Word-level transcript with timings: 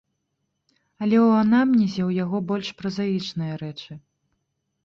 Але 1.03 1.17
ў 1.19 1.43
анамнезе 1.43 2.01
ў 2.09 2.25
яго 2.25 2.37
больш 2.53 2.67
празаічныя 2.81 3.53
рэчы. 3.65 3.93